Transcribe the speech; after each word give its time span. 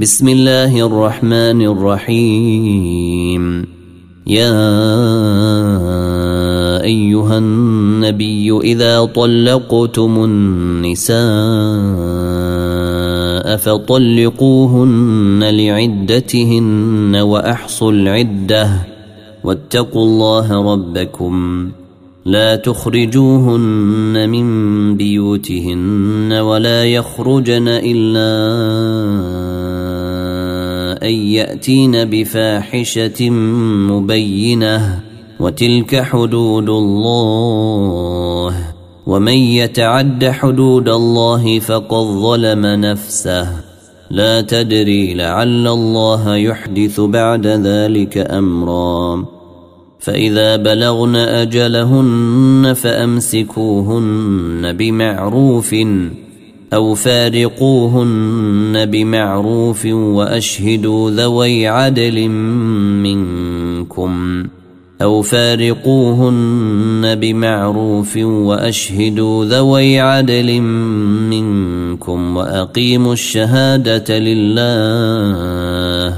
بسم 0.00 0.28
الله 0.28 0.86
الرحمن 0.86 1.62
الرحيم. 1.62 3.66
يا 4.26 4.52
أيها 6.82 7.38
النبي 7.38 8.58
إذا 8.58 9.04
طلقتم 9.04 10.24
النساء 10.24 11.16
فطلقوهن 13.56 15.44
لعدتهن 15.44 17.16
وأحصوا 17.16 17.92
العدة. 17.92 18.70
واتقوا 19.44 20.04
الله 20.04 20.72
ربكم. 20.72 21.68
لا 22.24 22.56
تخرجوهن 22.56 24.30
من 24.30 24.46
بيوتهن 24.96 26.32
ولا 26.32 26.84
يخرجن 26.84 27.68
إلا 27.68 28.30
أن 31.02 31.14
يأتين 31.14 32.04
بفاحشة 32.04 33.30
مبينة 33.90 35.00
وتلك 35.40 36.02
حدود 36.02 36.68
الله. 36.68 38.54
ومن 39.06 39.36
يتعد 39.36 40.24
حدود 40.24 40.88
الله 40.88 41.58
فقد 41.58 42.04
ظلم 42.04 42.66
نفسه. 42.66 43.48
لا 44.10 44.40
تدري 44.40 45.14
لعل 45.14 45.68
الله 45.68 46.36
يحدث 46.36 47.00
بعد 47.00 47.46
ذلك 47.46 48.18
أمرا. 48.18 49.24
فإذا 49.98 50.56
بلغن 50.56 51.16
أجلهن 51.16 52.72
فأمسكوهن 52.76 54.72
بمعروف 54.72 55.74
أو 56.72 56.94
فارقوهن 56.94 58.86
بمعروف 58.86 59.86
وأشهدوا 59.86 61.10
ذوي 61.10 61.66
عدل 61.66 62.28
منكم 63.02 64.44
أو 65.02 65.22
فارقوهن 65.22 67.14
بمعروف 67.14 68.16
وأشهدوا 68.16 69.44
ذوي 69.44 70.00
عدل 70.00 70.60
منكم 71.30 72.36
وأقيموا 72.36 73.12
الشهادة 73.12 74.18
لله. 74.18 76.14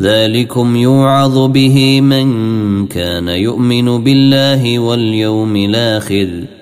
ذلكم 0.00 0.76
يوعظ 0.76 1.38
به 1.38 2.00
من 2.00 2.86
كان 2.86 3.28
يؤمن 3.28 4.04
بالله 4.04 4.78
واليوم 4.78 5.56
الآخر. 5.56 6.61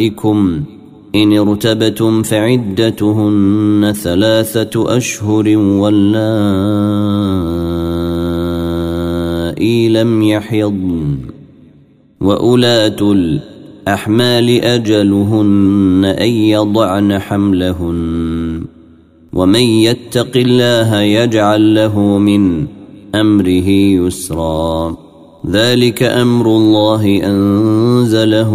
نسائكم 0.00 0.62
إن 1.14 1.32
ارتبتم 1.38 2.22
فعدتهن 2.22 3.92
ثلاثة 3.96 4.96
أشهر 4.96 5.56
واللائي 5.56 5.98
لم 9.88 10.22
يحضن 10.22 11.16
وأولاة 12.20 12.96
الأحمال 13.12 14.64
أجلهن 14.64 16.04
أن 16.04 16.28
يضعن 16.28 17.18
حملهن 17.18 18.62
ومن 19.32 19.60
يتق 19.60 20.36
الله 20.36 21.00
يجعل 21.00 21.74
له 21.74 22.18
من 22.18 22.66
أمره 23.14 23.68
يسرا 23.68 24.96
ذلك 25.46 26.02
أمر 26.02 26.46
الله 26.46 27.20
أنزله 27.24 28.54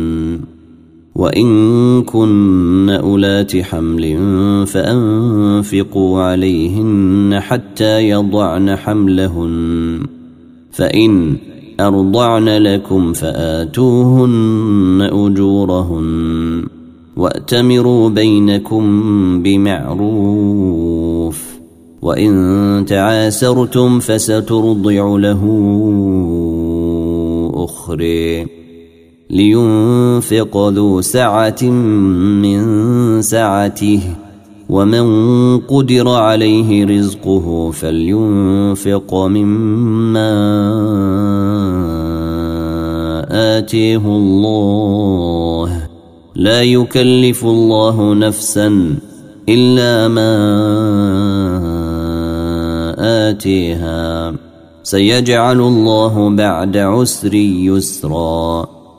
وإن 1.21 2.01
كن 2.03 2.89
أولات 2.89 3.57
حمل 3.57 4.17
فأنفقوا 4.67 6.21
عليهن 6.21 7.39
حتى 7.39 8.09
يضعن 8.09 8.75
حملهن 8.75 9.99
فإن 10.71 11.37
أرضعن 11.79 12.49
لكم 12.49 13.13
فآتوهن 13.13 15.09
أجورهن 15.13 16.63
وأتمروا 17.17 18.09
بينكم 18.09 18.83
بمعروف 19.43 20.81
وإن 22.01 22.85
تعاسرتم 22.87 23.99
فسترضع 23.99 25.17
له 25.17 25.41
أخري 27.53 28.60
لينفق 29.31 30.57
ذو 30.69 31.01
سعة 31.01 31.63
من 32.43 32.61
سعته 33.21 34.01
ومن 34.69 35.05
قدر 35.57 36.09
عليه 36.09 36.85
رزقه 36.85 37.71
فلينفق 37.71 39.15
مما 39.15 40.31
آتيه 43.57 44.05
الله. 44.05 45.87
لا 46.35 46.63
يكلف 46.63 47.45
الله 47.45 48.13
نفسا 48.13 48.95
إلا 49.49 50.07
ما 50.07 50.33
آتيها. 53.29 54.33
سيجعل 54.83 55.61
الله 55.61 56.29
بعد 56.35 56.77
عسر 56.77 57.33
يسرا. 57.33 58.80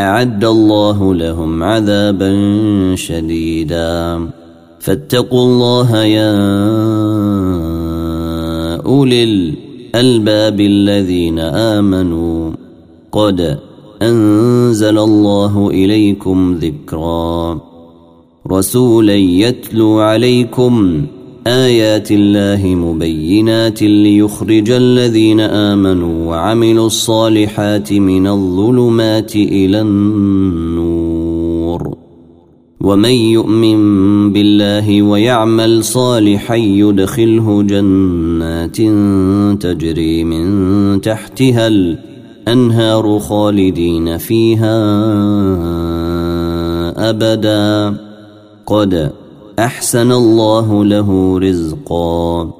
أعد 0.00 0.44
الله 0.44 1.14
لهم 1.14 1.62
عذابا 1.62 2.32
شديدا. 2.94 4.28
فاتقوا 4.80 5.44
الله 5.44 5.96
يا 5.96 6.36
أولي 8.86 9.24
الألباب 9.24 10.60
الذين 10.60 11.38
آمنوا. 11.38 12.52
قد 13.12 13.58
أنزل 14.02 14.98
الله 14.98 15.70
إليكم 15.70 16.58
ذكرا. 16.62 17.60
رسولا 18.50 19.16
يتلو 19.16 19.98
عليكم 19.98 21.06
آيات 21.46 22.12
الله 22.12 22.66
مبينات 22.66 23.82
ليخرج 23.82 24.70
الذين 24.70 25.40
آمنوا 25.40 26.26
وعملوا 26.26 26.86
الصالحات 26.86 27.92
من 27.92 28.26
الظلمات 28.26 29.36
إلى 29.36 29.80
النور. 29.80 31.00
ومن 32.80 33.10
يؤمن 33.10 34.32
بالله 34.32 35.02
ويعمل 35.02 35.84
صالحا 35.84 36.54
يدخله 36.54 37.62
جنات 37.62 38.76
تجري 39.62 40.24
من 40.24 41.00
تحتها 41.00 41.66
الأرض 41.66 42.10
انهار 42.48 43.18
خالدين 43.18 44.18
فيها 44.18 44.76
أبدا. 47.10 47.96
قد 48.66 49.10
أحسن 49.60 50.12
الله 50.12 50.84
له 50.84 51.38
رزقا. 51.38 52.50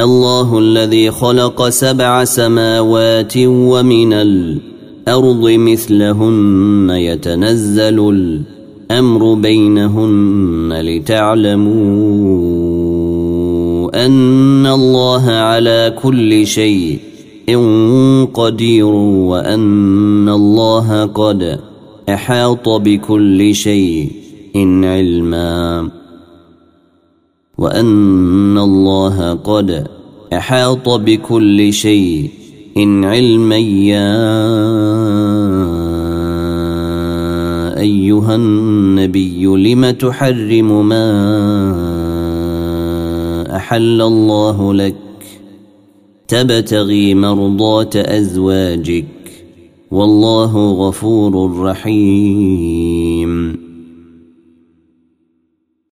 الله 0.00 0.58
الذي 0.58 1.10
خلق 1.10 1.68
سبع 1.68 2.24
سماوات 2.24 3.32
ومن 3.36 4.12
الأرض 4.12 5.50
مثلهن 5.50 6.90
يتنزل 6.90 7.98
الأمر 8.08 9.34
بينهن 9.34 10.72
لتعلموا 10.72 11.76
أن 14.06 14.66
الله 14.66 15.30
على 15.30 15.94
كل 16.02 16.46
شيء 16.46 16.98
قدير 18.34 18.86
وأن 19.32 20.28
الله 20.28 21.04
قد 21.04 21.60
أحاط 22.08 22.68
بكل 22.68 23.54
شيء 23.54 24.10
علما. 24.84 25.97
وان 27.58 28.58
الله 28.58 29.32
قد 29.34 29.86
احاط 30.32 30.88
بكل 30.88 31.72
شيء 31.72 32.30
علما 33.04 33.56
يا 33.56 34.14
ايها 37.78 38.34
النبي 38.34 39.44
لم 39.44 39.90
تحرم 39.90 40.88
ما 40.88 41.06
احل 43.56 44.02
الله 44.02 44.74
لك 44.74 44.96
تبتغي 46.28 47.14
مرضاه 47.14 47.90
ازواجك 47.96 49.04
والله 49.90 50.72
غفور 50.72 51.60
رحيم 51.60 53.27